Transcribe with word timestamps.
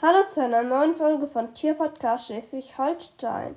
Hallo 0.00 0.18
zu 0.32 0.44
einer 0.44 0.62
neuen 0.62 0.94
Folge 0.94 1.26
von 1.26 1.52
Tierpodcast 1.54 2.26
Schleswig-Holstein. 2.26 3.56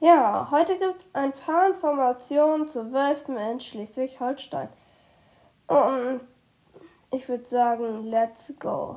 Ja, 0.00 0.48
heute 0.50 0.76
gibt 0.76 0.96
es 0.96 1.06
ein 1.12 1.30
paar 1.30 1.68
Informationen 1.68 2.66
zu 2.66 2.92
Wölfen 2.92 3.36
in 3.36 3.60
Schleswig-Holstein. 3.60 4.68
Und 5.68 6.20
ich 7.12 7.28
würde 7.28 7.44
sagen, 7.44 8.10
let's 8.10 8.52
go. 8.58 8.96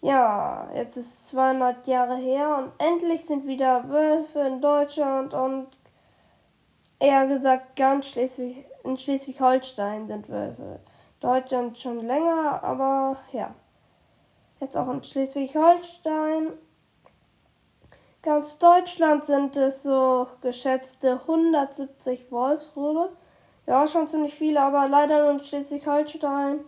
Ja, 0.00 0.68
jetzt 0.74 0.96
ist 0.96 1.28
200 1.28 1.86
Jahre 1.86 2.16
her 2.16 2.58
und 2.58 2.72
endlich 2.84 3.24
sind 3.24 3.46
wieder 3.46 3.88
Wölfe 3.90 4.40
in 4.40 4.60
Deutschland 4.60 5.34
und 5.34 5.68
eher 6.98 7.28
gesagt 7.28 7.76
ganz 7.76 8.08
Schleswig, 8.08 8.64
in 8.82 8.98
Schleswig-Holstein 8.98 10.08
sind 10.08 10.28
Wölfe. 10.28 10.80
Deutschland 11.20 11.78
schon 11.78 12.04
länger, 12.04 12.58
aber 12.64 13.18
ja. 13.30 13.54
Jetzt 14.62 14.76
auch 14.76 14.88
in 14.92 15.02
Schleswig-Holstein. 15.02 16.52
Ganz 18.22 18.58
Deutschland 18.60 19.24
sind 19.24 19.56
es 19.56 19.82
so 19.82 20.28
geschätzte 20.40 21.14
170 21.14 22.30
Wolfsrudel. 22.30 23.08
Ja, 23.66 23.88
schon 23.88 24.06
ziemlich 24.06 24.34
viele, 24.34 24.60
aber 24.60 24.86
leider 24.86 25.24
nur 25.24 25.32
in 25.32 25.44
Schleswig-Holstein. 25.44 26.60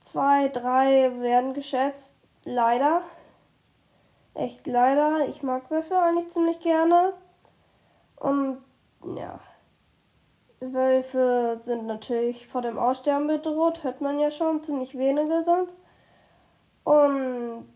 Zwei, 0.00 0.48
drei 0.48 1.12
werden 1.20 1.54
geschätzt. 1.54 2.16
Leider. 2.44 3.02
Echt 4.34 4.66
leider. 4.66 5.28
Ich 5.28 5.44
mag 5.44 5.70
Wölfe 5.70 5.96
eigentlich 5.96 6.30
ziemlich 6.30 6.58
gerne. 6.58 7.12
Und 8.16 8.58
ja. 9.16 9.38
Wölfe 10.58 11.60
sind 11.62 11.86
natürlich 11.86 12.48
vor 12.48 12.62
dem 12.62 12.80
Aussterben 12.80 13.28
bedroht, 13.28 13.84
hört 13.84 14.00
man 14.00 14.18
ja 14.18 14.32
schon, 14.32 14.64
ziemlich 14.64 14.98
wenige 14.98 15.44
sind. 15.44 15.68
Und 16.88 17.68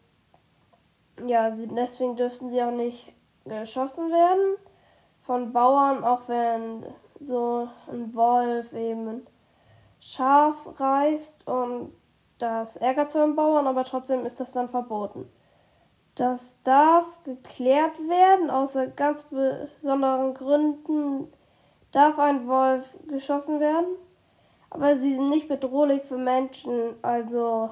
ja, 1.26 1.50
deswegen 1.50 2.16
dürften 2.16 2.48
sie 2.48 2.62
auch 2.62 2.70
nicht 2.70 3.12
geschossen 3.44 4.10
werden 4.10 4.56
von 5.26 5.52
Bauern, 5.52 6.02
auch 6.02 6.22
wenn 6.28 6.82
so 7.20 7.68
ein 7.90 8.14
Wolf 8.14 8.72
eben 8.72 9.26
Schaf 10.00 10.54
reißt 10.80 11.46
und 11.46 11.92
das 12.38 12.76
ärgert 12.76 13.10
zwar 13.10 13.26
den 13.26 13.36
Bauern, 13.36 13.66
aber 13.66 13.84
trotzdem 13.84 14.24
ist 14.24 14.40
das 14.40 14.52
dann 14.52 14.70
verboten. 14.70 15.30
Das 16.14 16.56
darf 16.64 17.04
geklärt 17.24 17.98
werden, 18.08 18.48
außer 18.48 18.86
ganz 18.86 19.24
besonderen 19.24 20.32
Gründen 20.32 21.30
darf 21.92 22.18
ein 22.18 22.46
Wolf 22.46 22.96
geschossen 23.08 23.60
werden, 23.60 23.94
aber 24.70 24.96
sie 24.96 25.16
sind 25.16 25.28
nicht 25.28 25.48
bedrohlich 25.48 26.02
für 26.02 26.16
Menschen, 26.16 26.94
also 27.02 27.68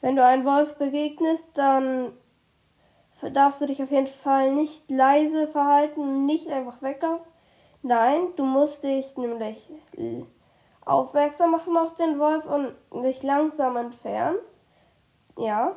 wenn 0.00 0.16
du 0.16 0.24
einem 0.24 0.44
Wolf 0.44 0.76
begegnest, 0.76 1.50
dann 1.54 2.12
darfst 3.32 3.60
du 3.60 3.66
dich 3.66 3.82
auf 3.82 3.90
jeden 3.90 4.06
Fall 4.06 4.52
nicht 4.54 4.90
leise 4.90 5.46
verhalten, 5.46 6.24
nicht 6.26 6.48
einfach 6.48 6.80
weglaufen. 6.82 7.26
Nein, 7.82 8.20
du 8.36 8.44
musst 8.44 8.82
dich 8.82 9.16
nämlich 9.16 9.68
aufmerksam 10.84 11.52
machen 11.52 11.76
auf 11.76 11.94
den 11.94 12.18
Wolf 12.18 12.46
und 12.46 12.72
dich 13.04 13.22
langsam 13.22 13.76
entfernen. 13.76 14.38
Ja. 15.36 15.72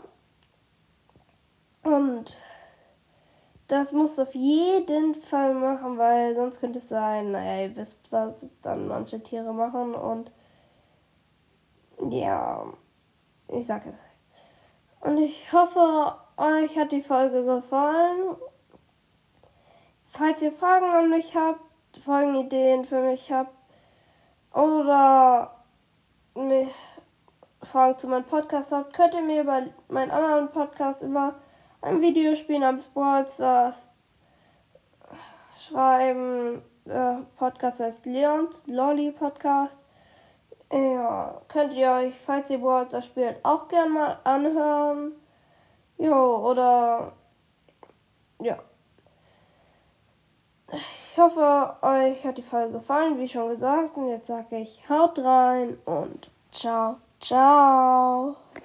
Und 1.84 2.36
das 3.68 3.92
musst 3.92 4.18
du 4.18 4.24
auf 4.24 4.36
jeden 4.36 5.16
Fall 5.16 5.54
machen, 5.54 5.98
weil 5.98 6.36
sonst 6.36 6.60
könnte 6.60 6.80
es 6.80 6.90
sein, 6.90 7.32
naja, 7.32 7.66
ihr 7.66 7.76
wisst, 7.76 8.12
was 8.12 8.46
dann 8.62 8.88
manche 8.88 9.22
Tiere 9.22 9.54
machen 9.54 9.96
und 9.96 10.30
ja, 12.10 12.66
ich 13.48 13.66
sage 13.66 13.90
es 13.90 14.13
und 15.04 15.18
ich 15.18 15.52
hoffe, 15.52 16.16
euch 16.38 16.78
hat 16.78 16.92
die 16.92 17.02
Folge 17.02 17.44
gefallen. 17.44 18.36
Falls 20.10 20.42
ihr 20.42 20.52
Fragen 20.52 20.94
an 20.94 21.10
mich 21.10 21.36
habt, 21.36 21.60
Folgenideen 22.04 22.86
für 22.86 23.02
mich 23.02 23.32
habt 23.32 23.52
oder 24.54 25.52
Fragen 27.64 27.98
zu 27.98 28.08
meinem 28.08 28.24
Podcast 28.24 28.72
habt, 28.72 28.94
könnt 28.94 29.14
ihr 29.14 29.22
mir 29.22 29.42
über 29.42 29.64
meinen 29.90 30.12
anderen 30.12 30.50
Podcast 30.50 31.02
über 31.02 31.36
ein 31.82 32.02
Videospiel 32.02 32.60
namens 32.60 32.88
Brawl 32.88 33.28
Stars 33.28 33.90
schreiben. 35.58 36.62
Der 36.86 37.22
Podcast 37.38 37.80
heißt 37.80 38.06
Leons 38.06 38.68
Lolly 38.68 39.12
Podcast. 39.12 39.80
Ja, 40.74 41.40
könnt 41.50 41.74
ihr 41.76 41.92
euch, 41.92 42.16
falls 42.16 42.50
ihr 42.50 42.58
Brawl 42.58 42.88
spielt, 43.04 43.46
auch 43.46 43.68
gerne 43.68 43.92
mal 43.92 44.18
anhören. 44.24 45.12
Jo, 46.00 46.50
oder 46.50 47.12
ja. 48.40 48.58
Ich 50.72 51.18
hoffe, 51.18 51.76
euch 51.84 52.26
hat 52.26 52.40
die 52.40 52.42
Folge 52.42 52.74
gefallen, 52.74 53.20
wie 53.20 53.28
schon 53.28 53.50
gesagt. 53.50 53.96
Und 53.98 54.10
jetzt 54.10 54.26
sage 54.26 54.58
ich, 54.58 54.90
haut 54.90 55.20
rein 55.20 55.78
und 55.86 56.28
ciao, 56.52 56.98
ciao. 57.22 58.36